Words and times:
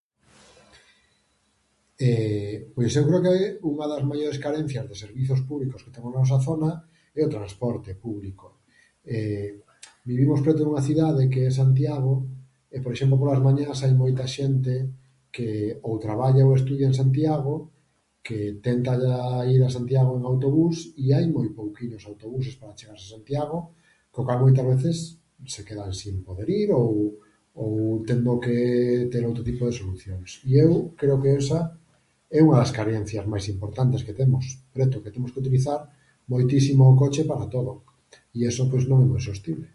Pois 2.74 2.90
eu 2.98 3.04
creo 3.08 3.20
que 3.26 3.36
unha 3.72 3.86
das 3.92 4.04
maiores 4.10 4.40
carencias 4.44 4.86
dos 4.86 5.02
servizos 5.04 5.40
públicos 5.48 5.80
que 5.84 5.94
temos 5.94 6.10
na 6.12 6.20
nosa 6.22 6.38
zona 6.48 6.70
é 7.18 7.20
o 7.24 7.32
transporte 7.36 7.90
público. 8.04 8.46
Vivimos 10.10 10.40
preto 10.44 10.62
dunha 10.64 10.86
cidade 10.88 11.22
que 11.32 11.40
é 11.48 11.50
Santiago 11.60 12.12
e, 12.72 12.74
por 12.84 12.92
exemplo, 12.92 13.20
polas 13.20 13.42
mañás, 13.48 13.78
hai 13.84 13.92
moita 13.94 14.24
xente 14.36 14.74
que 15.34 15.48
ou 15.88 15.94
traballa 16.06 16.48
ou 16.48 16.58
estudia 16.58 16.86
en 16.90 16.96
Santiago 17.00 17.54
que 18.26 18.38
tenta 18.66 18.92
ir 19.54 19.62
a 19.66 19.74
Santiago 19.76 20.12
en 20.18 20.24
autobús 20.32 20.76
i 20.98 21.06
hai 21.14 21.24
moi 21.36 21.48
pouquiños 21.60 22.02
autobuses 22.10 22.54
para 22.60 22.74
chegarse 22.78 23.04
a 23.06 23.12
Santiago, 23.18 23.56
co 24.12 24.20
cal 24.26 24.38
moitas 24.42 24.66
veces 24.70 24.96
se 25.52 25.60
quedan 25.66 25.92
sen 26.00 26.14
poder 26.26 26.48
ir 26.62 26.70
ou 26.80 26.90
ou 27.62 27.70
tendo 28.08 28.30
que 28.44 28.56
ter 29.12 29.22
outro 29.28 29.42
tipo 29.48 29.62
de 29.68 29.76
solucións 29.80 30.28
i 30.48 30.52
eu 30.62 30.70
creo 31.00 31.16
que 31.22 31.32
esa 31.42 31.60
é 32.30 32.40
unha 32.46 32.56
das 32.62 32.72
carencias 32.78 33.24
máis 33.32 33.44
importantes 33.54 34.00
que 34.08 34.16
temos, 34.20 34.44
que 34.72 35.10
temos 35.14 35.30
que 35.32 35.40
utilizar 35.44 35.80
moitísimo 36.32 36.82
o 36.92 36.96
coche 37.02 37.22
para 37.30 37.44
todo 37.54 37.72
i 38.38 38.46
eso 38.50 38.62
pois 38.70 38.84
non 38.90 38.98
é 39.02 39.06
moi 39.12 39.20
sostible. 39.28 39.68